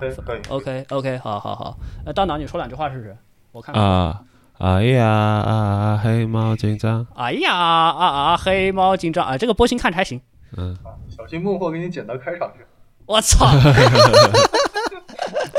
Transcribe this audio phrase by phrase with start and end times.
[0.00, 0.40] 对，可以。
[0.48, 1.76] OK OK，好好好。
[2.04, 3.16] 呃，大脑你说两句话试试，
[3.52, 3.84] 我看看。
[3.84, 4.22] 啊，
[4.58, 10.20] 哎呀啊，黑猫警长，哎呀啊啊，黑猫警长啊，这个波形看着还行。
[10.56, 10.76] 嗯，
[11.08, 12.64] 小心孟获给你剪到开场去。
[13.06, 13.44] 我操！
[13.46, 13.52] 啊，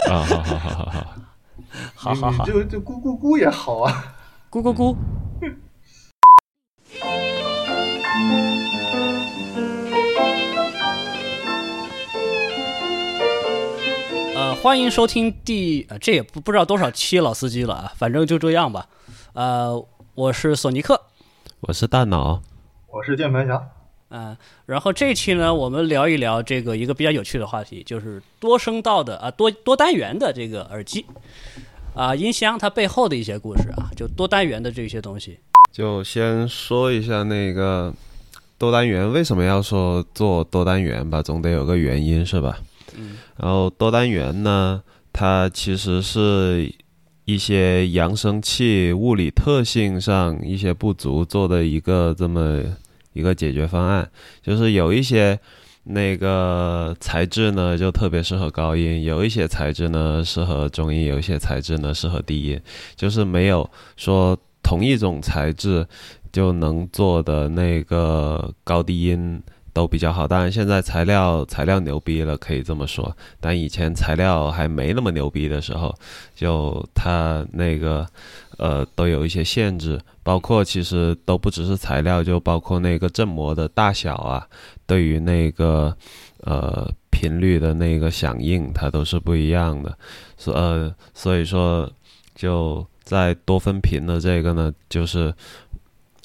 [0.09, 1.05] 好好好好好
[1.95, 4.15] 好，好好就就咕咕咕也好啊。
[4.49, 4.95] 咕咕咕。
[14.61, 18.87] 欢迎收听第呃，这也不不知道多少期老司机了啊，反正就这样吧。
[19.33, 19.83] 呃，
[20.13, 21.01] 我是索尼克，
[21.61, 22.43] 我是大脑，
[22.91, 23.59] 我是键盘侠，
[24.09, 31.07] 嗯、然后这期呢，我们聊一聊这个一个比较有趣的话题，就是多声道的啊多多单元的这个耳机
[31.95, 35.39] 啊、音箱它背后的一些故事啊，就多单元的这些东西。
[35.71, 37.91] 就先说一下那个
[38.59, 42.59] 多单元为什么要说做多单元吧，总得有个原因是吧？
[43.41, 46.71] 然后多单元呢，它其实是
[47.25, 52.61] 一些扬声器物理特性上一些不足做的一个这么
[53.13, 54.07] 一个解决方案，
[54.43, 55.39] 就是有一些
[55.85, 62.61] 那个材质呢就特别适合高音，有一些材质呢适合中音，有一些材质呢适合低音，
[62.95, 65.83] 就是没有说同一种材质
[66.31, 69.41] 就能做的那个高低音
[69.73, 70.27] 都比较好。
[70.27, 73.15] 当然，现在材料材料牛逼了，可以这么说。
[73.39, 75.93] 但以前材料还没那么牛逼的时候，
[76.35, 78.05] 就它那个
[78.57, 84.47] 呃都有一些限制，包括其实都不只是材料，就包括那个振膜的大小啊，
[84.85, 85.95] 对于那个
[86.41, 89.97] 呃频率的那个响应，它都是不一样的。
[90.37, 91.89] 所呃所以说
[92.35, 95.33] 就在多分频的这个呢，就是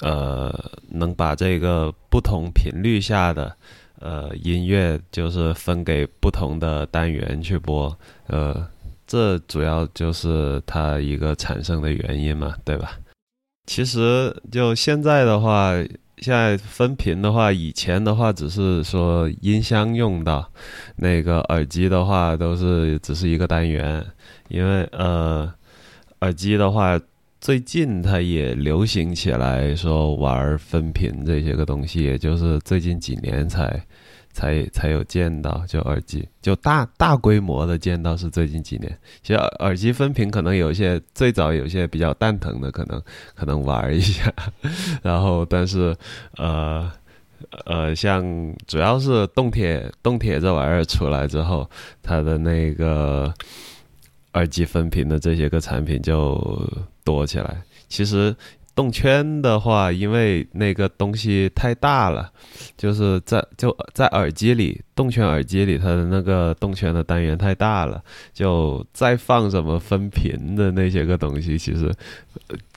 [0.01, 0.53] 呃
[0.89, 3.55] 能把这个不同频率下的
[3.99, 8.67] 呃音乐，就是分给不同的单元去播，呃，
[9.05, 12.91] 这主要就是它一个产生的原因嘛，对吧？
[13.65, 15.73] 其实就现在的话，
[16.19, 20.49] 现在分频的话，以前的话只是说音箱用到，
[20.95, 24.05] 那个耳机的话都是只是一个单元，
[24.47, 25.51] 因为呃，
[26.21, 26.97] 耳机的话，
[27.47, 33.81] 最近它也流行起来说玩分频这些个东西，也就是最近几年才
[34.33, 38.99] 才才有见到，就耳机就大大规模的见到是最近几年。
[39.23, 43.01] 其实耳机分频可能有些最早有些比较蛋疼的，可能
[43.33, 44.29] 可能玩一下，
[45.01, 45.95] 然后但是
[46.35, 46.91] 呃。
[47.65, 48.25] 呃，像
[48.65, 51.69] 主要是动铁动铁这玩意儿出来之后，
[52.01, 53.31] 它的那个
[54.33, 56.35] 耳机分频的这些个产品就
[57.07, 57.63] 多起来。
[57.87, 58.35] 其实
[58.75, 62.29] 动圈的话，因为那个东西太大了，
[62.75, 68.03] 就是在就在耳机里，动圈耳机里它的那个动圈的单元太大了，
[68.33, 71.89] 就再放什么分频的那些个东西，其实、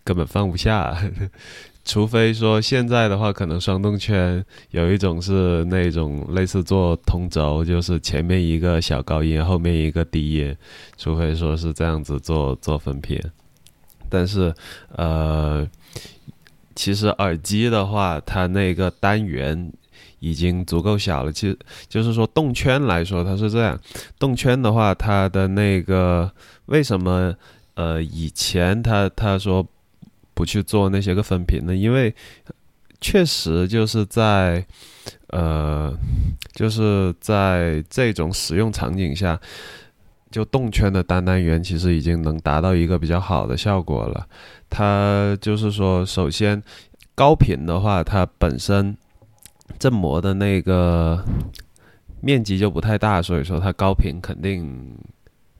[0.05, 0.97] 根本放不下。
[1.85, 10.57] 除非说现在的话，可能双动圈有一种是那种类似做同轴，就是前面一个小高音，后面一个低音，
[10.97, 13.19] 除非说是这样子做做分频。
[14.11, 14.53] 但是
[14.97, 15.67] 呃，
[16.75, 19.73] 其实耳机的话，它那个单元
[20.19, 21.33] 已经足够小了。
[21.33, 23.81] 其实就是说动圈来说，它是这样，
[24.19, 26.31] 动圈的话，它的那个
[26.67, 27.35] 为什么
[27.75, 29.67] 呃以前他他说
[30.35, 31.75] 不去做那些个分频呢？
[31.75, 32.15] 因为
[33.01, 34.67] 确实就是在
[35.29, 35.97] 呃，
[36.53, 39.41] 就是在这种使用场景下，
[40.31, 44.27] 就动圈的单单元其实已经能达到一个比较好的效果了。
[44.69, 46.63] 它就是说，首先
[47.15, 48.97] 高频的话，它本身
[49.79, 51.25] 振膜的那个
[52.21, 54.97] 面积就不太大，所以说它高频肯定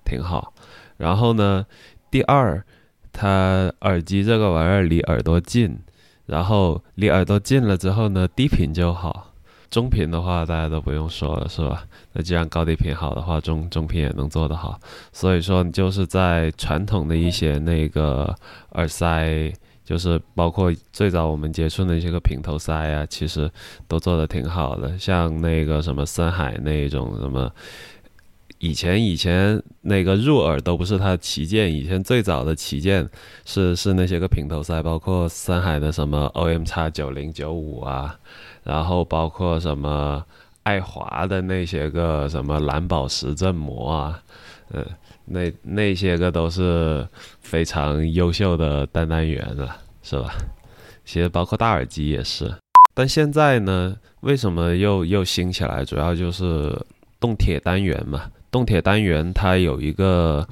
[0.05, 0.55] 挺好。
[0.97, 1.67] 然后呢，
[2.11, 2.65] 第二，
[3.13, 5.77] 它耳机这个玩意儿离耳朵近，
[6.27, 9.30] 然后离耳朵近了之后呢，低频就好。
[9.71, 11.85] 中频的话，大家都不用说了，是吧？
[12.13, 14.79] 那既然高低频好的话，中中频也能做得好。
[15.13, 18.35] 所以说，你就是在传统的一些那个
[18.73, 19.53] 耳塞，
[19.85, 23.49] 就是包括最早我们接触的一些个平头塞啊，其实
[23.87, 24.99] 都做得挺好的。
[24.99, 27.51] 像那个什么森海那种什么。
[28.63, 33.09] 以前以前那个入耳都不是它的旗舰，以前最早的旗舰
[33.47, 38.19] 是是那些个平头塞，包括森海的什么 OM 叉九零九五啊，
[38.63, 40.25] 然后包括什么
[40.63, 44.23] 爱华的那些个什么蓝宝石振膜啊，
[44.71, 44.85] 呃，
[45.25, 47.07] 那那些个都是
[47.41, 50.33] 非常优秀的单单元了，是吧？
[51.05, 52.55] 其实包括大耳机也是，
[52.95, 55.85] 但现在呢，为什么又又兴起来？
[55.85, 56.79] 主要就是
[57.19, 58.31] 动铁单元嘛。
[58.51, 60.47] 动铁单元它有一个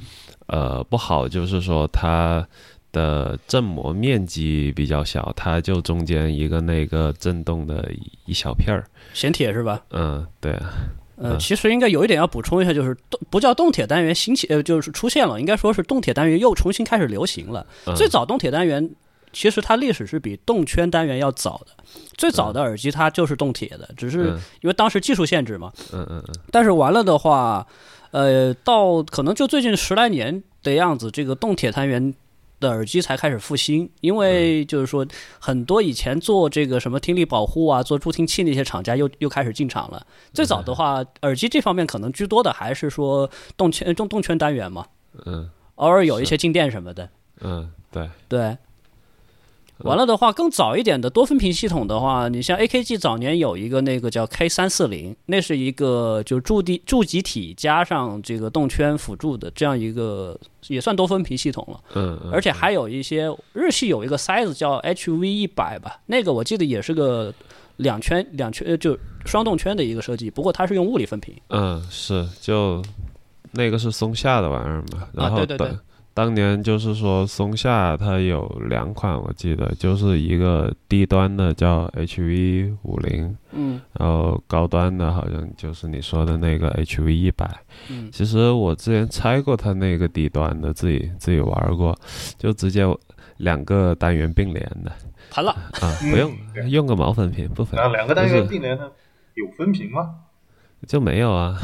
[0.46, 2.46] 呃不好，就是说它
[2.92, 7.90] 的振膜面积比较小，它就中间一个那个震动的
[8.26, 8.84] 一小片儿。
[9.14, 9.82] 显铁是吧？
[9.90, 10.72] 嗯，对啊，
[11.16, 17.66] 呃，嗯其实应该有一点要补充一下，就是动不叫动铁单元兴起，呃，就是出现了，应该说是动铁单元又重新开始流行了。
[17.86, 18.88] 嗯最早动铁单元
[19.32, 21.84] 其实它历史是比动圈单元要早的，
[22.16, 25.70] 最早的耳机它就是动铁的，只是嗯因为当时技术限制嘛。
[25.92, 27.66] 嗯嗯嗯但是完了的话，
[28.10, 32.14] 呃，到可能就最近十来年的样子，这个动铁单元
[32.60, 35.06] 的耳机才开始复兴，因为就是说
[35.38, 40.06] 很多以前做这个什么听力保护啊、做助听器那些厂家又又开始进场了。
[40.32, 44.86] 最早的话，耳机这方面可能居多的还是说动圈动动圈单元嘛，
[45.24, 45.50] 嗯。
[45.76, 47.08] 偶尔有一些静电什么的。
[47.40, 48.58] 嗯，对，对，
[49.84, 61.80] 完了的话，更早一点的多分屏系统的话，你像 AKG 早年有一个那个叫 K 三四零，那是一个就驻地驻集体加上这个动圈辅助的这样一个也算多分屏系统了。
[61.94, 67.32] 嗯嗯，而且还有一些日系有一个塞子叫 HV 一百吧，那个我记得也是个
[67.76, 71.34] 两圈两圈呃就双动圈的一个设计，不过它是用物理分屏。
[71.50, 72.82] 嗯是就
[73.52, 75.78] 那个是松下的玩意儿嘛，然后对对对
[76.18, 83.80] 当当年就是说松下它有两款，我记得就是一个低端的叫 HV 五零，嗯。
[83.98, 87.48] 然后高端的好像就是你说的那个 HV 一百。
[87.88, 88.10] 嗯。
[88.12, 91.96] 其实我之前拆过它那个低端的，自己自己玩过，
[92.36, 92.84] 就直接
[93.38, 94.92] 两个单元并联的。
[95.30, 96.10] 盘了，啊，嗯。
[96.10, 98.92] 不用对用个毛分屏不分啊，两个单元并联的
[99.32, 100.16] 有分屏吗？
[100.86, 101.56] 就没有啊，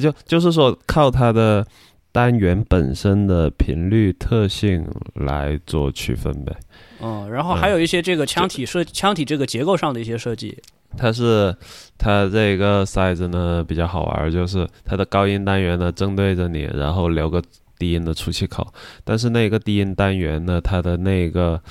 [0.00, 1.66] 就就是说靠它的
[2.12, 6.56] 单元本身的频率特性来做区分呗。
[7.00, 10.58] 嗯，然后还有一些这个腔体设腔体这个结构上的一些设计。
[10.96, 11.54] 它是
[11.96, 17.40] 它这个塞子呢比较好玩儿，就是它的高音单元呢正对着你，然后留个
[17.78, 18.66] 低音的出气口。
[19.04, 21.62] 但是那个低音单元呢，它的那个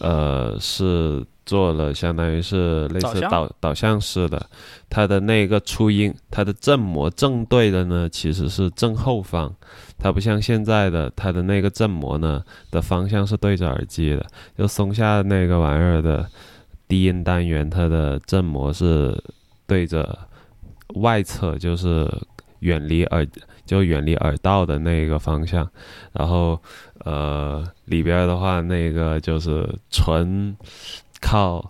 [0.00, 3.30] 呃是做了相当于是类似导向？
[3.30, 4.48] 导导向式的，
[4.88, 9.52] 它的那个初音，它的振膜正对的呢其实是正后方，
[9.98, 16.28] 它不像现在的它的那个振膜呢的方向是对着耳机的，就松下那个玩意儿的
[16.86, 19.16] 低音单元，它的振膜是
[19.66, 20.18] 对着
[20.94, 22.08] 外侧，就是
[22.60, 23.26] 远离耳
[23.64, 25.68] 就远离耳道的那个方向，
[26.12, 26.60] 然后
[27.04, 30.54] 呃里边的话，那个就是纯
[31.22, 31.64] 靠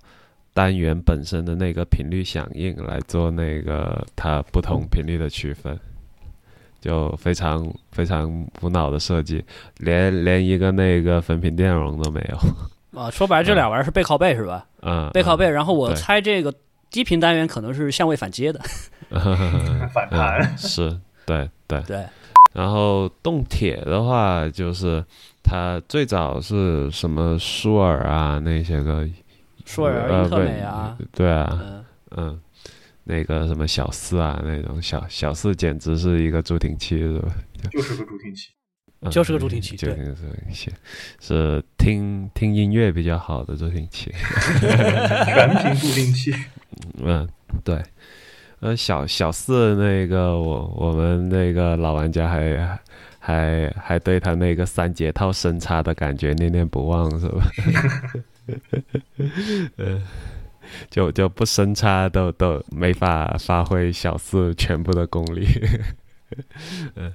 [0.53, 5.79] 单元本身的那个频率响应来做那个它不同频率的区分。
[6.81, 9.45] 就非常非常无脑的设计，
[9.77, 12.37] 连连一个那个分频电容都没有。
[13.01, 14.67] 啊，说白了，这俩玩意儿是背靠背是吧？
[14.81, 16.53] 嗯，背靠背，然后我猜这个
[16.91, 18.61] 低频单元可能是相位反接的。
[19.11, 21.81] 嗯 反弹嗯是，对对。
[21.83, 22.05] 对，
[22.53, 25.05] 然后动铁的话，就是
[25.41, 29.09] 它最早是什么舒尔啊那些个，
[29.65, 31.85] 舒尔、呃英特美啊，不对啊，嗯，
[32.17, 32.41] 嗯，
[33.05, 37.29] 那个什么小四啊那种小小四简直是一个助听器是吧？
[37.71, 38.49] 就是个助听器。
[39.05, 40.71] 嗯就是个助听器对就是个助听器，
[41.19, 44.13] 是听听音乐比较好的助听器。
[45.27, 46.33] 全屏助听器，
[47.03, 47.29] 嗯，
[47.65, 47.83] 对，
[48.61, 52.79] 呃，小小四那个，我我们那个老玩家还
[53.19, 57.43] 还还对他那个三节套声插的感觉念念不忘，是吧？
[59.77, 60.03] 呃，
[60.91, 65.47] 就就不深插都都没法发挥小四全部的功力。
[66.97, 67.13] 嗯。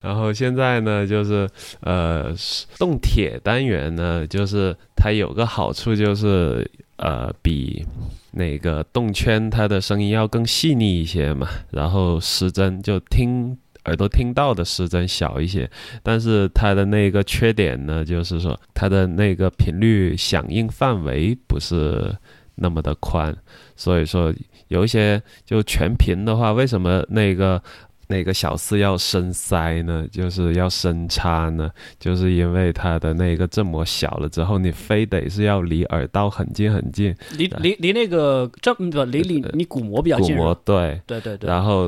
[0.00, 1.48] 然后现在呢，就是
[1.80, 2.32] 呃，
[2.78, 7.84] 动铁单元呢，就是它有个好处，就是呃，比
[8.30, 13.58] 那个动圈它的声音要更细腻一些嘛，然后失真就听
[13.88, 15.68] 耳朵听到的失真小一些，
[16.02, 22.14] 但是它的那个缺点呢，就是说它的那个频率响应范围不是
[22.54, 23.34] 那么的宽，
[23.74, 24.32] 所以说
[24.68, 27.60] 有一些就全频的话，为什么那个？
[28.10, 41.86] 那个小四要深塞呢，就是要深插呢，就是因为它的那个振膜小了之后，你非得是要离耳道很近很近，离离离那个这不离离你鼓膜比较近鼓，膜对，对对对，然后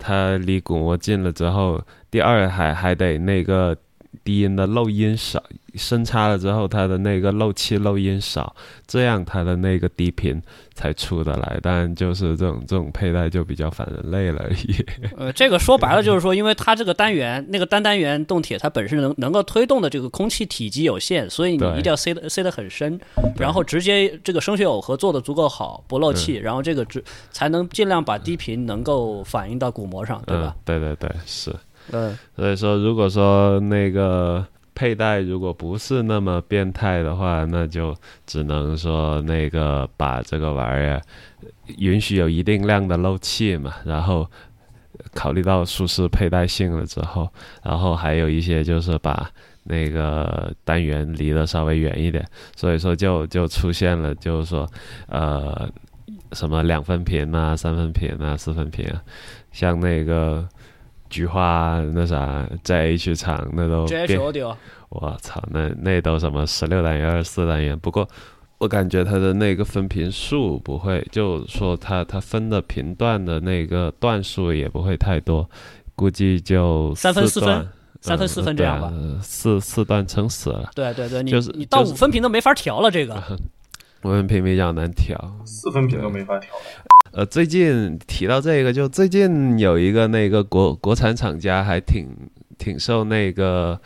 [0.00, 1.80] 它离鼓膜近了之后，
[2.10, 3.76] 第二还还得那个
[4.24, 8.54] 低音的漏音少，深插了之后，它的那个漏气漏音少，
[8.86, 10.40] 这样它的那个低频
[10.74, 11.58] 才出得来。
[11.62, 14.84] 但就是这种这种佩戴就比较反人类了而已。
[15.16, 22.98] 呃，这个说白了就是说，因为它这个单元那个单单元动铁，它本身能能够推动的这个空气体积有限，所以你一定要塞得塞得很深，
[23.38, 30.54] 然后直接这个声学耦合做的足够好，不漏气，然后这个只才能尽量把低频能够反映到鼓膜上，对吧？
[30.56, 30.60] 嗯？
[30.64, 31.54] 对对对，是。
[31.92, 34.46] 嗯，所以说，如果说那个
[34.80, 37.94] 佩戴如果不是那么变态的话，那就
[38.26, 40.98] 只能说那个把这个玩意儿
[41.76, 44.26] 允许有一定量的漏气嘛，然后
[45.12, 47.28] 考虑到舒适佩戴性了之后，
[47.62, 49.30] 然后还有一些就是把
[49.64, 54.66] 那个单元离得稍微远一点，所以说就就出现了，就是说
[55.08, 55.68] 呃
[56.32, 59.02] 什么两分频啊、三分频啊、四分频啊，
[59.52, 60.48] 像那个。
[61.10, 64.18] 菊花那啥在 H 厂那都变
[64.88, 67.78] 我操，那那都什么十六单元、二十四单元？
[67.78, 68.08] 不过
[68.58, 75.48] 我感觉它的那个分频数不会，就说它它分的频段的那个段数也不会太多，
[75.94, 77.68] 估计就三分四分
[78.00, 78.90] 三分四分这样吧。
[78.92, 83.14] 嗯啊四四段撑死了，对对对，你就是你到五分频都没法调了，这个
[84.02, 85.16] 五分频比较难调。
[85.44, 86.62] 四分频都没法调了。
[87.12, 92.06] 呃，最近提到这个，就最近有一个那个国国产厂家还挺
[92.58, 93.78] 挺受那个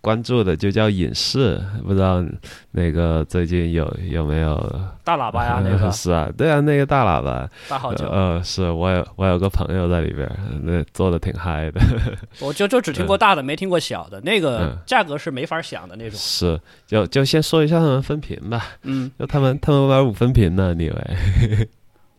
[0.00, 2.24] 关注的，就叫影视，不知道
[2.72, 4.56] 那个最近有有没有？
[5.04, 11.80] 大喇叭呀， 那个是啊，对啊，那个大喇叭，大号酒，呃，是我有我有个朋友在里边儿，那做的挺嗨的，
[12.40, 16.18] 我就就只听过大的，没听过小的，那个嗯价格是没法想的那种。
[16.18, 21.68] 是，就就先说一下他们分频吧，嗯，就他们他们玩五分频呢，你以为？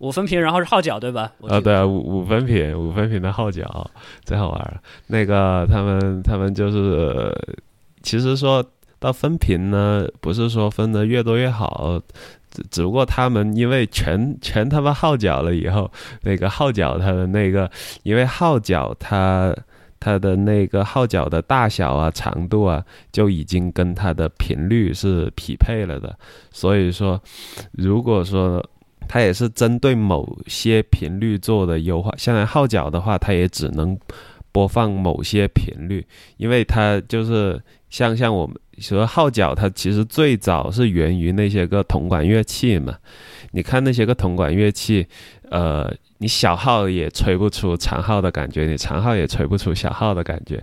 [0.05, 1.31] 五分频，然后是号角对吧？
[1.47, 3.89] 啊，对啊，五五分频，五分频的号角
[4.23, 4.79] 最好玩了。
[5.07, 7.33] 那个他们他们就是，
[8.03, 8.63] 其实说
[8.99, 11.99] 到分频呢，不是说分的越多越好，
[12.51, 17.69] 只只不过他们因为全全他妈号角了以后，那个号角它的那个，
[18.03, 19.55] 因为号角它。
[19.97, 26.15] 它的那个号角的大小啊、长度啊，就已经跟它的频率是匹配了的。
[26.51, 27.19] 所以说，
[27.71, 28.63] 如果说
[29.07, 32.13] 它也是针对某些频率做的优化。
[32.17, 33.97] 像号角的话，它也只能
[34.51, 36.05] 播放某些频率，
[36.37, 37.61] 因为它就是
[37.95, 42.93] 像像我们说号角，它其实最早是源于那些个铜管乐器嘛。
[43.51, 45.07] 你看那些个铜管乐器，
[45.49, 50.61] 呃，你小号也吹不出长号的感觉，你长号也吹不出小号的感觉。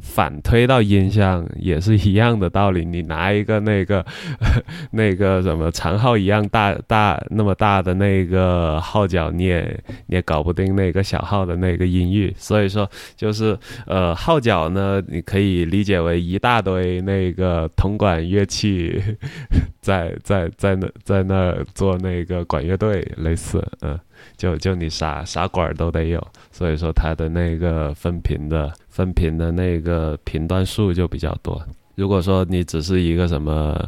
[0.00, 4.04] 反推到音箱也是一样的道理，你拿一个那个
[4.90, 9.62] 那个什么长号一样大大那么大的那个号角，你也
[10.08, 12.34] 你也搞不定那个小号的那个音域。
[12.36, 16.71] 所以说，就是呃号角呢，你可以理解为一大堆
[17.02, 19.02] 那个铜管乐器
[19.80, 23.98] 在在在那在那儿做那个管乐队，类似嗯。
[24.36, 31.60] 就就你啥啥管都得有，所以说它的那个分频的分频的那个频段数就比较多。
[31.96, 33.84] 如果说你只是一个什么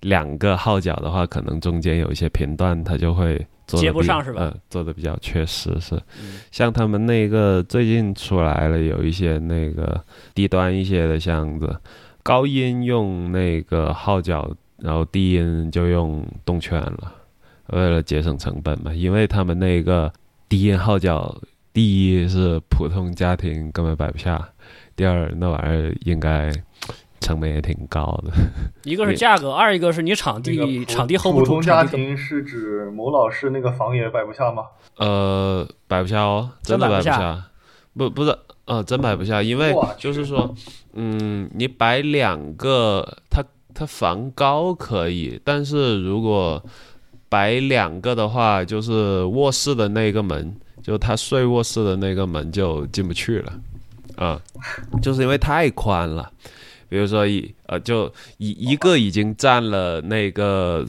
[0.00, 5.94] 两个号角的话，可能中间有一些频段它就会做接不上是吧嗯，做的比较缺失是。
[6.18, 10.02] 嗯像他们那个最近出来了，有一些那个
[10.34, 11.76] 低端一些的箱子，
[12.24, 17.12] 高音用那个号角，然后低音就用动圈了。
[17.66, 20.10] 为了节省成本嘛，因为他们那个
[20.48, 21.36] 低音号角，
[21.72, 24.48] 第一是普通家庭根本摆不下，
[24.96, 26.50] 第二那玩意儿应该
[27.20, 28.32] 成本也挺高的。
[28.84, 34.64] 一个是价格，二一个是你场地场地 hold 不住，普通家庭是指某老师那个房也摆不下吗？
[34.96, 37.50] 呃，摆不下哦，真的摆不下。
[37.96, 40.54] 不，不是，呃，真摆不下，因为就是说，
[40.94, 43.44] 嗯，你摆两个，它
[43.74, 46.62] 它房高可以，但是如果
[47.28, 53.52] 摆两个的话，就是卧室的那个门，就他睡卧室的那个门就进不去了，
[54.16, 54.40] 啊、
[55.02, 56.30] 就是因为太宽了。
[56.88, 58.06] 比如说一呃，就
[58.38, 60.86] 一一个已经占了那个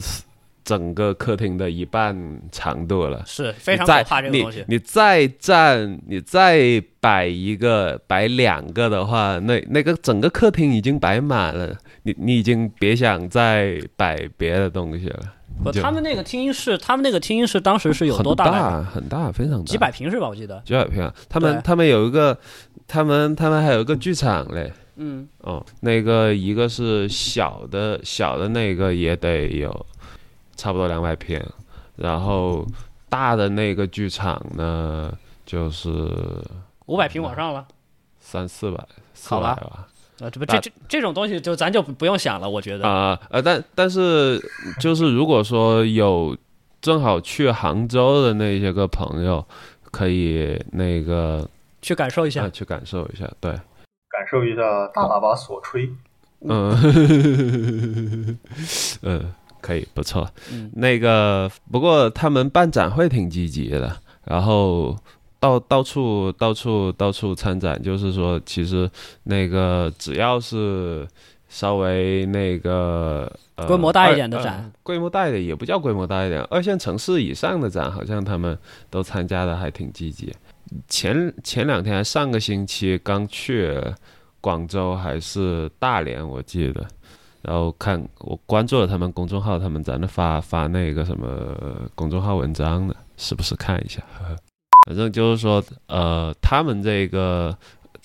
[0.66, 2.14] 整个客厅的一半
[2.50, 3.22] 长度了。
[3.24, 4.76] 是非常可怕这个东西你。
[4.80, 15.20] 再站，你再摆一个、摆两个的话，那那个整个客厅已经摆满了，你你已经别想再摆别的东西了。
[15.62, 18.52] 不，他们那个听音室，他们那个听音室当时是有多大很？
[18.52, 20.28] 大很大，非常大，几百平是吧？
[20.28, 20.60] 我记得。
[20.66, 21.14] 几百平啊。
[21.28, 22.36] 他们他们有一个，
[22.88, 24.72] 他们他们还有一个剧场嘞。
[24.96, 29.86] 嗯，哦，那个一个是小的，小的那个也得有
[30.56, 31.40] 差不多两百平，
[31.96, 32.66] 然后
[33.08, 35.12] 大的那个剧场呢，
[35.44, 35.90] 就是
[36.86, 37.66] 五百平往上了。
[38.18, 38.84] 三四百，
[39.14, 39.86] 四百吧。
[40.18, 42.88] 啊，这不这这这种东西就咱就不不用想了，我觉得。
[42.88, 44.40] 啊呃，但但是
[44.80, 46.36] 就是如果说有
[46.80, 49.46] 正好去杭州的那些个朋友，
[49.90, 51.48] 可以那个
[51.82, 52.50] 去感受一下啊。
[52.50, 54.62] 去感受一下，对，感受一下
[54.94, 55.88] 大喇叭所吹。
[56.40, 56.70] 嗯，
[59.02, 59.34] 嗯，
[59.66, 60.28] 可以，不错。
[60.52, 64.96] 嗯那个不过他们办展会挺积极的，然后
[65.40, 68.88] 到到处到处到处参展，就是说，其实
[69.24, 71.06] 那个只要是
[71.48, 78.56] 稍微那个、呃、规模大一点的展呃规模大一点也不叫规模大一点，二线城市以上的展，好像他们
[78.88, 80.32] 都参加的还挺积极。
[80.88, 83.80] 前前两天还上个星期刚去
[84.40, 86.86] 广州还是大连，我记得。
[87.46, 94.02] 然后看我关注了他们公众号，他们在那发发那个什么公众号文章呢，时不时看一下。
[94.18, 94.36] 呵呵
[94.86, 97.56] 反正就是说，呃，他们这个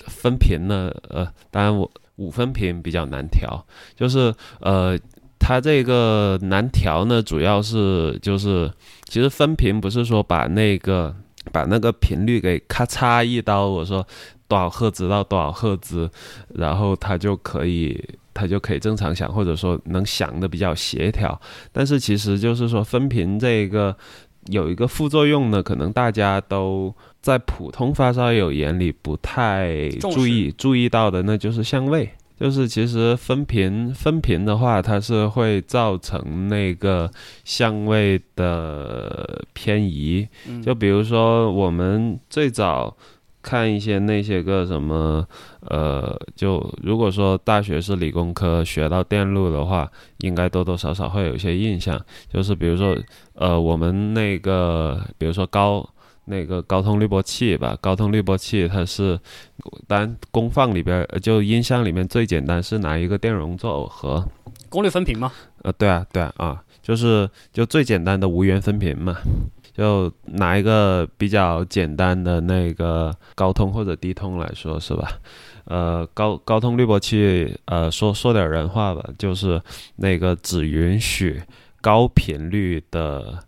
[0.07, 3.63] 分屏呢，呃，当然我五分屏比较难调，
[3.95, 4.97] 就是呃，
[5.39, 8.71] 它这个难调呢，主要是就是
[9.05, 11.15] 其实分屏不是说把那个
[11.51, 14.05] 把那个频率给咔嚓一刀，我说
[14.47, 16.09] 多少赫兹到多少赫兹，
[16.55, 21.39] 然后它就可以它就可以正常想，或者说能想的比较协调。
[21.71, 23.95] 但是其实就是说分频这个
[24.47, 32.09] 有一个副作用呢，可能大家都在普通发烧友眼里不太注意注意到的，那就是相位。
[32.39, 37.07] 就是其实分频分频的话，它是会造成那个
[37.43, 40.27] 相位的偏移。
[40.47, 42.97] 嗯就比如说我们最早
[43.41, 45.25] 看一些那些个什么，
[45.61, 51.99] 呃，就如果说大学是理工科学到电路的话，应该多多少少会有一些印象。
[52.31, 52.95] 就是比如说，
[53.33, 55.87] 呃，我们那个，比如说高
[56.25, 59.19] 那个高通滤波器吧，高通滤波器它是，
[59.87, 64.25] 当然功放里边呃就音箱里面最简单是拿一个电容做耦合，
[64.69, 65.31] 功率分频吗，
[65.63, 69.17] 呃，对啊，对啊，啊，就是就最简单的无源分频嘛，
[69.81, 75.19] 就拿一个比较简单的那个高通或者低通来说，是吧？
[75.65, 79.59] 呃，高高通滤波器，呃，说说点人话吧，就是
[79.95, 81.41] 那个只允许
[81.81, 83.39] 高频率的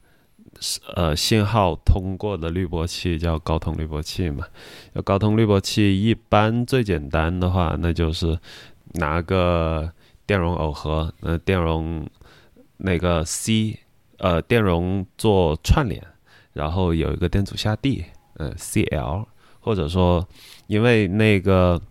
[0.96, 4.44] 呃信号通过的滤波器叫高通滤波器嘛。
[5.06, 8.40] 高通滤波器一般最简单的话，那就是
[8.94, 9.92] 拿个
[10.26, 12.08] 电容耦合，呃，电容
[12.78, 13.78] 那个 C
[14.18, 16.02] 呃电容做串联，
[16.54, 19.26] 然后有一个电阻下地，呃 CL，
[19.60, 20.26] 或者说
[20.68, 21.82] 因为那个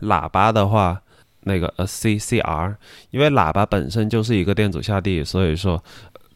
[0.00, 1.02] 喇叭的话，
[1.40, 2.76] 那个呃 CCR，
[3.10, 5.82] 因为喇叭本身就是一个电阻下地，所以说。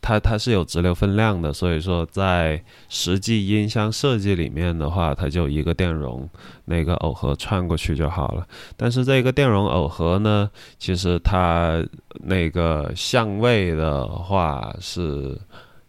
[0.04, 6.28] 它它是有直流分量的，所以说在实际音箱设计里面的话，它就一个电容
[6.64, 8.44] 那个耦合串过去就好了。
[8.76, 11.80] 但是这个电容耦合呢，其实它
[12.14, 15.40] 那个相位的话是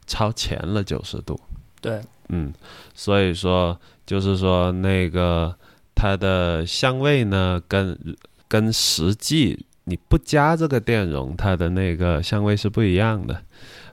[0.05, 1.39] 超前了九十度，
[1.83, 2.53] 对，嗯，
[2.95, 5.53] 所以说就是说那个
[5.93, 7.97] 它的相位呢，跟
[8.47, 13.43] 跟实际你不加这个电容，它的那个相位是不一样的。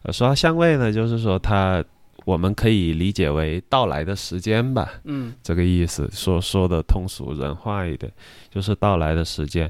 [0.05, 1.85] 呃，说到相位呢，就是说它
[2.25, 8.13] 我们可以理解为到来的时间吧，嗯，这个意思，说说的通俗人话一点，
[8.51, 9.69] 就是到来的时间，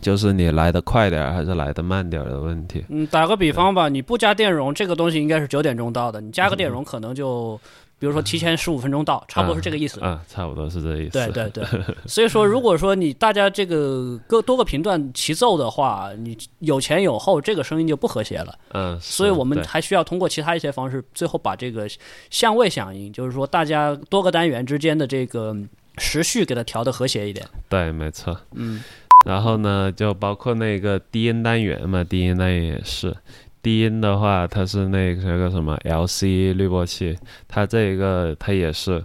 [0.00, 2.84] 就是你来的快点儿还是来的慢点儿的问题。
[2.88, 7.58] 嗯，打个比方吧，你不加电容，这个东西应该是九点钟到的，你加个电容可能就，
[7.98, 10.00] 比如说提前十五分钟到， 差不多是这个意思。
[10.00, 11.12] 啊、差不多是这意思。
[11.12, 11.64] 对对对，
[12.06, 18.54] 所以说，如果说你大家这个各多个频段齐奏的话，你有前有后，这个声音就不和谐了。
[18.72, 21.88] 嗯，所以我们还需要通过其他一些方式，最后把这个
[22.30, 25.56] 相位响应，就是说大家多个单元之间的这个
[25.98, 27.46] 时序给它调的和谐一点。
[27.68, 28.36] 对，没错。
[28.52, 28.82] 嗯，
[29.24, 33.14] 然后呢，就包括那个低音单元嘛，低音单元也是。
[33.62, 37.16] 低音的话，它是那个个什么 LC 滤波器，
[37.48, 39.02] 它这个它也是，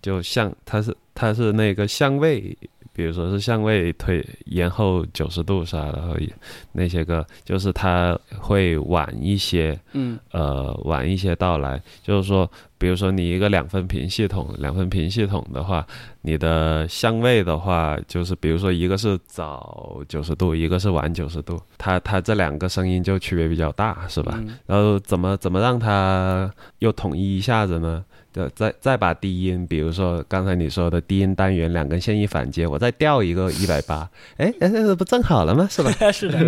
[0.00, 2.56] 就像它是它是那个相位，
[3.00, 6.14] 比如说是相位推延后九十度啥的，然后
[6.72, 15.86] 那些个就是它会晚一些，嗯呃晚一些到来，就是说，比如说你一个两分频系统，两分频系统的话，
[16.20, 24.34] 你的相位的话，就是比如说一个是早九十度，一个是晚九十度，它它这两个声音就区别比较大，是吧？
[24.36, 28.04] 嗯然后怎么怎么让它又统一一下子呢？
[28.32, 35.66] 就再再把低音，比如说刚才你说的低音单元两根线一反接，我再调一个 一百八，哎哎，这不正好了吗？
[35.70, 35.90] 是吧？
[36.12, 36.38] 是的。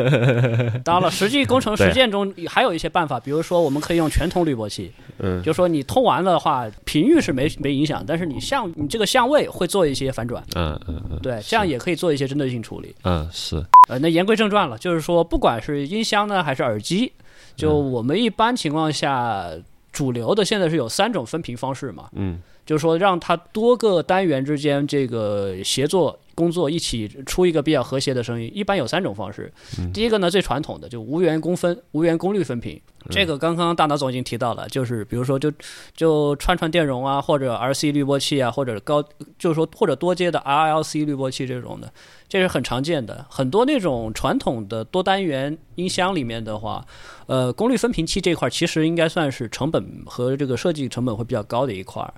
[0.84, 12.94] 当然了，实际工程实践中还有一些办法，比如说我们可以用全通滤波器，嗯，就说你通完了的话，频率是没没影响，但是你相你这个相位会做一些反转，嗯嗯嗯，对，这样也可以做一些针对性处理。
[13.04, 17.12] 嗯是，呃，那言归正传了，就是说，不管是音箱呢，还是耳机，
[17.54, 19.46] 就嗯我们一般情况下，
[19.92, 22.40] 主流的现在是有三种分屏方式嘛，嗯。
[22.64, 29.52] 就是说让它多个单元之间这个协作工作一起出一个比较和谐的声音，一般有三种方式。
[29.92, 32.80] 第一个呢，最传统的就无源功分、无源功率分频。
[33.10, 35.52] 这个刚刚大脑总已经提到了，就是比如说就
[35.96, 39.02] 就串串电容啊，或者 RC 滤波器啊，或者高
[39.36, 41.92] 就是说或者多阶的 RLC 滤波器这种的，
[42.28, 43.26] 这是很常见的。
[43.28, 46.86] 很多那种传统的多单元音箱里面的话，
[47.26, 52.14] 呃，功率分频器这块其实应该算是成本和这个设计成本会比较高的一块儿。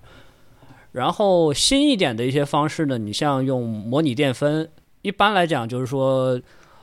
[0.95, 4.71] 然后新一点的一些方式呢，你像用模拟电分，
[5.03, 6.41] 一般来讲就是说，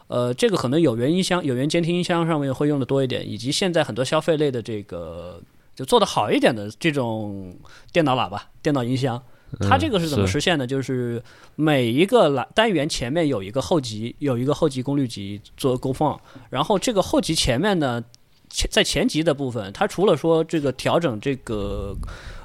[0.08, 5.41] 呃，这个可能有源音箱、有源监听音箱上面会用的多一点，以及现在很多消费类的这个
[5.74, 7.56] 就做的好一点的这种
[7.93, 9.24] 电脑喇叭、电脑音箱，
[9.62, 10.67] 它这个是怎么实现的？
[10.67, 11.24] 就是
[11.56, 16.19] 每一个喇单元前面有一个后级，有一个后级功率级做功放，
[16.50, 18.04] 然后这个后级前面呢，
[18.50, 21.95] 前在前级的部分，它除了说这个调整这个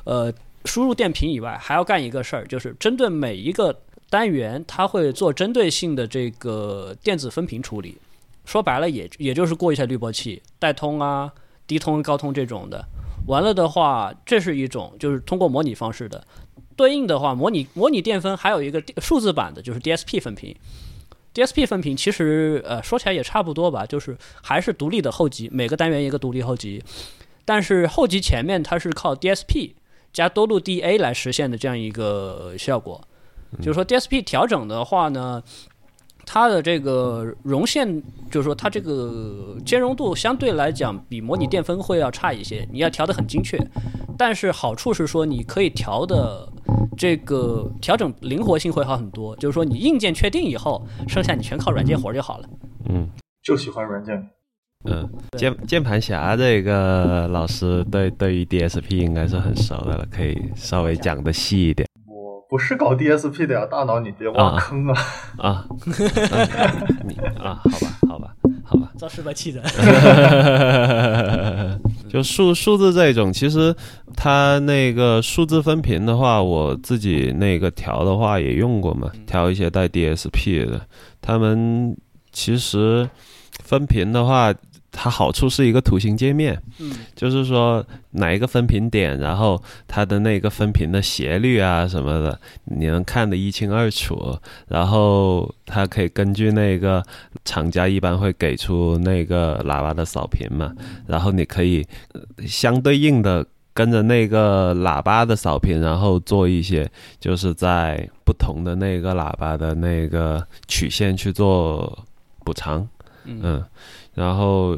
[0.04, 0.32] 呃。
[0.66, 7.96] 输入电频以外，还要干一个事儿，就是针对每一个单元，它会做针对性的这个电子分频处理。
[8.44, 11.32] 说白了，也也就是过一下滤波器，带通啊、
[11.66, 12.84] 低通、高通这种的。
[13.26, 16.24] 完了的话，这是一种就是通过模拟方式的。
[16.76, 20.54] 对应的话，模拟模拟电分还有一个数字版的，就是 DSP 分频。
[21.34, 26.82] DSP 分频其实呃说起来也差不多吧，就是还是独立的后级，每个单元一个独立后级，
[27.44, 29.72] 但是后级前面它是靠 DSP。
[30.16, 32.98] 加多路 DA 来实现的这样一个效果，
[33.58, 35.42] 就是说 DSP 调整的话呢，
[36.24, 43.58] 它的这个容线，就是说它这个兼容度相对来讲比模拟电分会要差一些，你要调的很精确。
[44.16, 46.50] 但是好处是说你可以调的
[46.96, 52.48] 这个调整灵活性会好很多，就是说你硬件确定以后，剩下你全靠软件活就好了。
[52.88, 53.10] 嗯，
[53.42, 54.30] 就喜欢软件。
[54.88, 61.88] 嗯，键键盘侠这个老师对对于 DSP 应该是很熟的了，可以稍微讲的细一点。
[62.06, 64.96] 我不是搞 DSP 的呀，大脑你别挖坑啊！
[65.38, 65.66] 啊，
[67.04, 69.60] 你啊，好吧，好吧，好吧，造示范器的。
[72.08, 73.74] 就数数字这种，其实
[74.16, 80.80] 它那个数字分频的话，我自己那个调的话也用过嘛，调一些带 DSP 的，
[81.20, 81.96] 他们
[82.30, 83.10] 其实
[83.64, 84.54] 分频的话。
[84.98, 94.34] 它好处是一个图形界面，嗯，就是说哪一个分频点，然后它的那个分频的斜率啊什么的，你能看得一清二楚。
[94.68, 97.04] 然后它可以根据那个
[97.44, 100.72] 厂家一般会给出那个喇叭的扫频嘛，
[101.06, 101.86] 然后你可以
[102.46, 112.02] 相对应的跟着那个喇叭的扫频，然后做一些就是在不同的那个喇叭的那个曲线去做
[112.42, 112.88] 补偿，
[113.26, 113.62] 嗯。
[114.16, 114.74] 然后，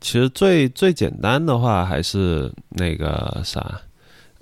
[0.00, 3.60] 其实最最简单的话还是那个啥，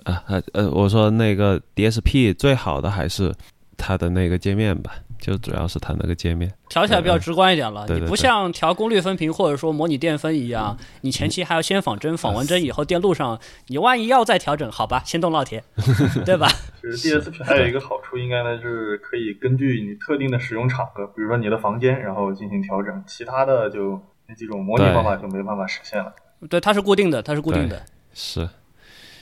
[0.03, 3.33] 啊呃呃，我说那个 DSP 最好的还是
[3.75, 7.87] 它的那个界面吧，就主要是它那个界面，调起来比较直观一点了。
[7.89, 15.63] 你不像调功率分频或者说模拟电分一样，你前期还要先仿真，仿完真以后电路上你万一要再调整，好吧，先动烙铁，
[16.23, 16.47] 对吧？
[16.81, 23.99] 其实 DSP 还有一个好处，应该呢是可以根据你特定的使用场合，比如说你的房间，然后进行调整，其他的就。
[24.27, 26.13] 那几种模拟方法就没办法实现了。
[26.49, 27.81] 对，它是固定的，它是固定的。
[28.13, 28.47] 是，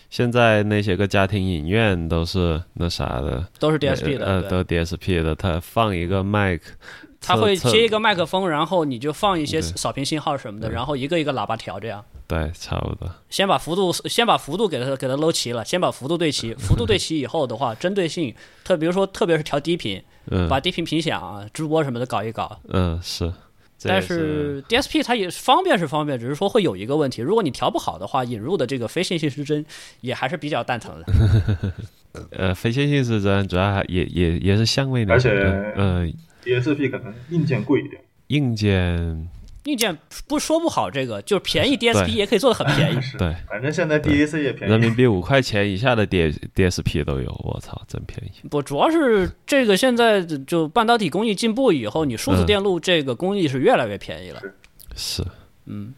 [0.10, 5.34] 现在那些个家庭影院都是那啥的，都是 DSP 的，呃，都 DSP 的。
[5.36, 6.72] 它放一个麦克，
[7.22, 12.04] 它会接一个麦克风，然后你就放一些扫频信号什么的，然后一个一个喇叭调这样。
[12.28, 13.10] 对，差不多。
[13.30, 16.54] 先把幅度，先把幅度给它给它搂齐了，先把幅度对齐。
[16.56, 22.60] 幅度对齐以后的话，针对性，特比如说，特别是调低频，嗯，把低频频响、直播什么的搞一搞。
[22.70, 23.32] 嗯，是。
[23.90, 29.66] 但是 DSP 它也方便是方便，只是说会有一个问题，如果你调不好的话，引入的这个非线性失真
[30.02, 31.74] 也还是比较蛋疼的。
[32.32, 35.30] 呃，非线性失真主要还也也也是相位的，而且
[35.76, 36.08] 呃
[36.44, 39.28] ，DSP 可能硬件贵一点，硬件。
[39.66, 39.98] 硬件
[40.28, 43.00] 不说不好，这个就是便宜 DSP 也可以做的很便宜。
[43.18, 48.48] 对，反正现在 DAC 也便宜，人民币五块钱以下的 D DSP 都有，我操，真便宜。
[48.50, 54.42] 不，主要是这个现在就半导体工艺进步以后，你数字电路这个工艺是越来越便宜了。
[54.96, 55.24] 是，
[55.66, 55.94] 嗯，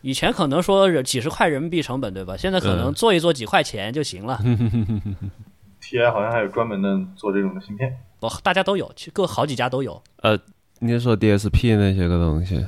[0.00, 2.34] 以前可能说几十块人民币成本，对吧？
[2.36, 4.40] 现在可能做一做几块钱就行了。
[5.82, 10.02] TI 好像还有专门的做这种的芯片，不，大家都有，其实各好几家都有。
[10.22, 10.38] 呃，
[10.78, 12.64] 你说 DSP 那些个东西。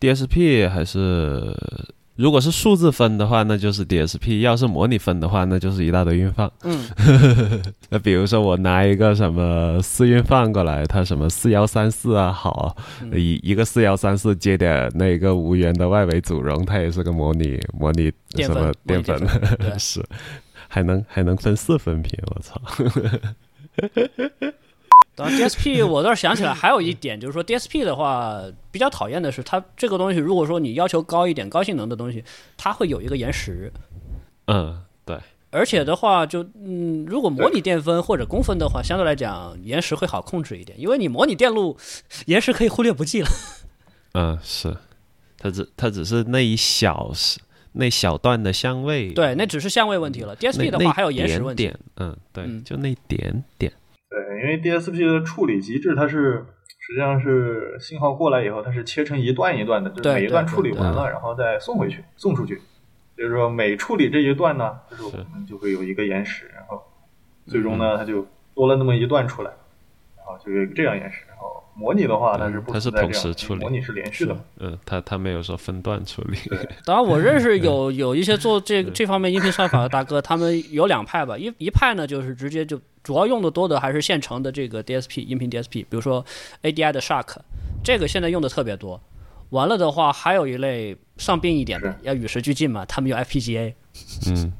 [0.00, 1.54] DSP 还是，
[2.16, 6.50] 如果是数字分的话，那就是 DSP；要是模拟分的话，那就是一大堆运放。
[6.62, 6.88] 嗯，
[7.90, 12.76] 那比如说我拿一个什么四运放过来，它什么四幺三四啊，好，
[13.14, 19.18] 一一个四幺三四接点那个无源的外围阻容，它也是个模拟模拟什么淀粉，
[19.78, 20.04] 是，
[20.68, 22.60] 还能还能分四分频，我操！
[25.16, 32.22] 当然 DSP 我倒是想起来还有一点，就是说 DSP 的话比较讨厌的是，它这个东西如果说你要求高一点、高性能的东西，
[32.56, 33.72] 它会有一个延时。
[34.46, 35.18] 嗯，对。
[35.50, 41.76] 而且的话，就嗯，如果模拟电分或者公分的话，相对来讲延时会好控制一点，因为你模拟电路
[42.26, 43.28] 延时可以忽略不计了。
[44.12, 44.76] 嗯，是，
[45.38, 47.40] 它只它只是那一小时
[47.72, 50.36] 那小段的相位，对，那只是相位问题了。
[50.36, 53.72] DSP 的话还有延时问题，嗯，对，就那点点。
[54.08, 56.44] 对，因为 DSP 的处理机制，它是
[56.78, 62.60] 实际上是信号过来以后，它是切成一段一段的，就是每一段处理完了，然后再送回去，送出去。
[63.16, 66.82] 就是说，每处理这一段呢，就是我们就会有一个延时，然后
[67.46, 69.50] 最终呢，它就多了那么一段出来，
[70.16, 71.24] 然后就有这样延时。
[71.26, 74.36] 然后模拟的话，它是不它是同时处理，模拟是连续的。
[74.58, 76.36] 嗯，它它没有说分段处理。
[76.84, 81.38] 当然，我认识有有一些做这这方面音频算法的大哥，他们有两派吧。
[81.38, 86.26] 一一派呢，就是直接就主要用的多的还是现成的这个 DSP 音频 DSP，比如说
[86.64, 87.36] ADI 的 Shark，
[87.84, 89.00] 这个现在用的特别多。
[89.50, 92.84] 完了的话，还有一类上病一点的，要与时俱进嘛。
[92.84, 93.74] 他们用 FPGA，
[94.26, 94.52] 嗯，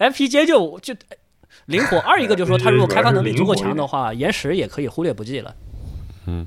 [0.00, 0.94] FPGA 就就
[1.66, 1.98] 灵活。
[2.08, 5.54] 二一个就是说，它如果开发能力足够强的话，延时也可以忽略不计了。
[6.26, 6.46] 嗯，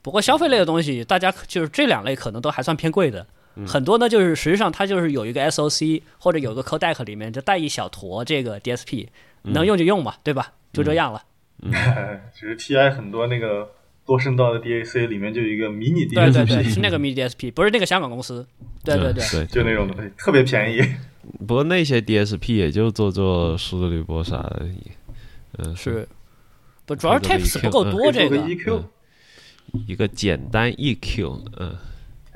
[0.00, 3.26] 不过消费类的东西，大家就是这两类可能都还算偏贵的。
[3.66, 9.08] 很多呢，就是实际上它就是有一个 SOC 或者有个 codec 里面就带一小坨这个 DSP，
[9.42, 10.54] 能用就用嘛，对吧？
[10.72, 11.22] 就这样了。
[11.62, 11.72] 嗯，
[12.34, 13.70] 其实 TI 很多那个。
[14.08, 18.46] 多声道的 DAC 里面就有一个迷你 DSP，对对对，是那个迷你 DSP，不是那个香港公司，
[18.82, 20.80] 对对对，就那种东西，特别便宜。
[21.46, 24.66] 不过那些 DSP 也就做做数字滤波啥的，
[25.58, 26.08] 嗯，是，
[26.86, 28.38] 不主要 Tapes 不够多，这个。
[28.38, 28.82] EQ，
[29.86, 31.76] 一个简单 EQ，嗯。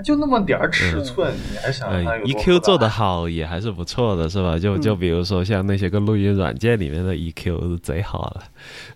[0.02, 1.88] 就那么点儿尺寸，你还想
[2.24, 4.58] ？EQ 做的好也还是不错的，是吧？
[4.58, 8.30] 就就比如说像那些个录音软件里面的 EQ 是贼好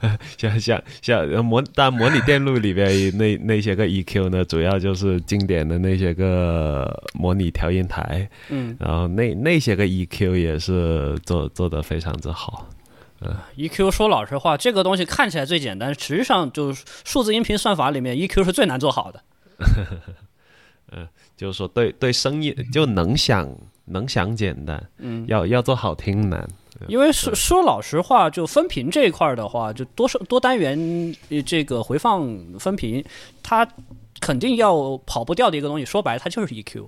[0.01, 12.69] 了，像像像模但模拟电路里边那那些个 EQ 呢，主要就是经典的那些个模拟调音台，嗯，然后那那些个 EQ 也是做做的非常之好。
[13.23, 19.23] 嗯，EQ 说老实话，这个东西看起来最简单，实际上就是数字音频算法里面 EQ 是最难做好的。
[20.97, 21.07] 嗯，
[21.37, 23.49] 就是说，对对，声音就能想
[23.85, 26.49] 能想简单，嗯，要要做好听难。
[26.89, 31.15] 因为说说老实话，就分频这一块的话，就多声多单元
[31.47, 32.29] 这个回放
[32.59, 33.03] 分频，
[33.43, 33.67] 它
[34.21, 35.87] 肯定要跑不掉的一个东西。
[35.87, 36.87] 说白了，它就是 EQ。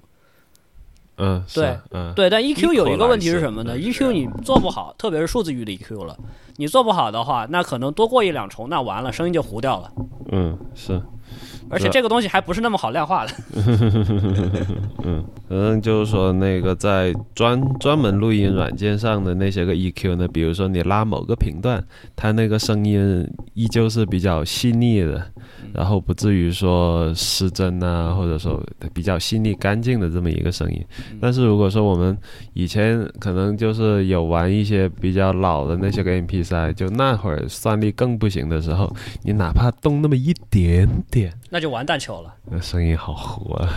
[1.17, 6.17] 嗯，对，嗯，对，但 EQ 有一个问题是什么呢？EQ 你做不好，特别是数字域的 EQ 了，
[6.57, 9.93] 你做不好的话，那可能多过一两重，那完了，声音就糊掉了。
[10.31, 11.01] 嗯，是。
[11.71, 13.33] 而且这个东西还不是那么好量化的。
[15.05, 21.83] 嗯，嗯，就是说那个在专专门录音软件上的那些个 EQ 呢，比如说你拉某个频段，
[22.17, 25.25] 它那个声音依旧是比较细腻的，
[25.73, 30.85] 然后不至于说失真啊，或者说比较细腻干净的这么一个声音。
[31.21, 32.17] 但是如果说我们
[32.55, 41.33] 以前可能就是有玩一些比较老的那些个 MP3，就那会儿算力更不行的时候，你哪怕动那么一点点。
[41.51, 42.35] 那就完蛋球了。
[42.51, 43.69] 那声音好糊啊，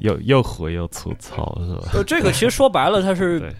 [0.00, 1.90] 又又糊又粗糙，是吧？
[1.94, 3.52] 呃，这个其实说白了，它是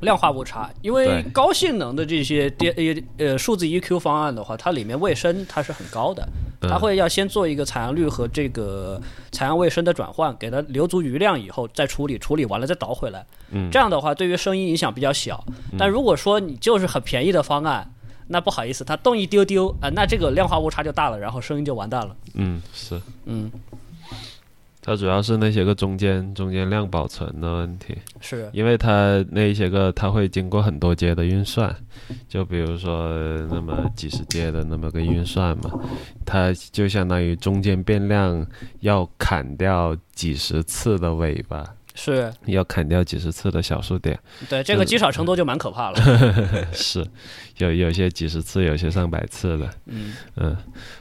[0.00, 0.70] 量化误差。
[0.82, 6.28] 因为高性能的这些 D 呃数字 EQ 方案的话，它里面卫生它是很高的，
[6.62, 9.00] 它会要先做一个采样率和这个
[9.32, 13.24] 采样卫生的转换，给它留足余量以后再处理，处理完了再倒回来。
[13.50, 15.44] 嗯，这样的话对于声音影响比较小。
[15.78, 17.90] 但如果说你就是很便宜的方案。
[18.28, 22.16] 那不好意思，它动一丢丢啊，那这个量化误差就大了，然后声音就完蛋了。
[22.34, 23.50] 嗯，是，嗯，
[24.82, 31.74] 它主要是那些个中间中间量保存的问题，是因为它那些个它会经过很多阶的运算，
[32.28, 33.08] 就比如说
[33.50, 35.70] 那么几十阶的那么个运算嘛，
[36.24, 38.46] 它就相当于中间变量
[38.80, 41.64] 要砍掉几十次的尾巴。
[41.96, 44.16] 是要砍掉几十次的小数点，
[44.48, 45.98] 对这个积少成多就蛮可怕了。
[46.72, 47.04] 是，
[47.56, 49.68] 有有些几十次，有些上百次的。
[49.86, 50.56] 嗯嗯，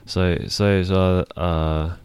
[0.07, 1.95] 所以所以说呃，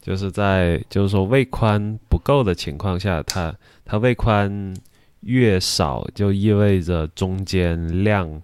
[0.00, 4.74] 就是在就是说位宽不够的情况下，它它位宽
[5.20, 8.40] 越少，就意味着中间量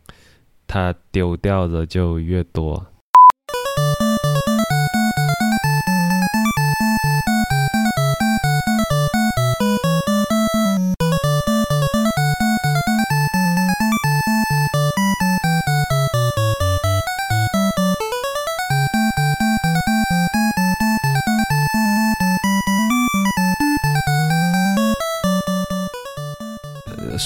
[0.67, 2.85] 它丢掉的就越多。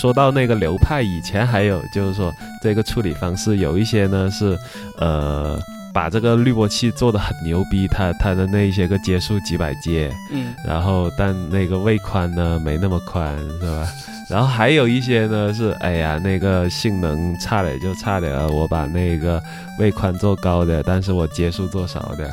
[0.01, 2.33] 说到那个流派，以前还有就是说
[2.63, 4.59] 这个处理方式，有一些呢是，
[4.97, 5.61] 呃，
[5.93, 13.87] 把这个滤波器做的很牛逼，它它的那些个接数几百阶，嗯，然后但那个位宽呢没那么宽，是吧？
[14.31, 19.43] 然后还有一些呢是，哎呀，那个性能差点就差点，我把那个
[19.79, 22.27] 位宽做高的，但是我接数做少点，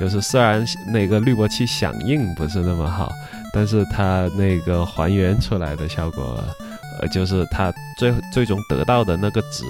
[0.00, 3.12] 就是虽然那个滤波器响应不是那么好，
[3.52, 6.61] 但是它那个还原出来的效果，呃，
[7.08, 9.64] 就是它最最终得到的那个值，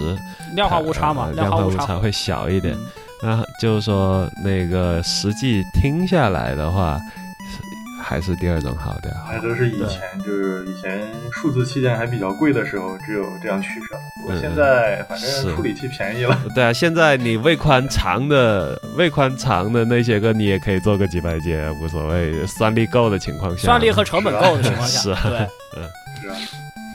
[0.54, 2.76] 量化误差嘛，量化误差会小一点。
[3.22, 6.98] 那就是说，那个实际听下来的话。
[8.04, 13.96] 还是第二种好的，还都是以前就是以前数字器件还比较贵的时候，只有这样取舍。
[14.26, 16.36] 我现在反正处理器便宜了。
[16.52, 22.44] 对啊，现在你位宽长的位宽长的那些个，你也可以做个几百阶，无所谓。
[22.44, 25.38] 算力够的情况下，算力和成本够的情况下， 是对，
[25.76, 25.88] 嗯。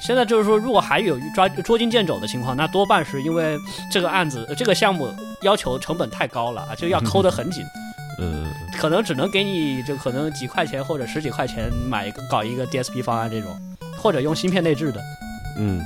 [0.02, 3.58] 现在就是说，如果还有抓捉襟见肘的情况，那多半是因为
[3.92, 5.10] 这个案子这个项目
[5.42, 7.66] 要求成本太高了啊，就要抠得很紧。
[8.20, 13.56] 嗯，可能只能给你就可能几块钱或者十几块钱买一个搞一个 DSP 方案这种，
[13.96, 15.00] 或者用芯片内置的。
[15.60, 15.80] 嗯，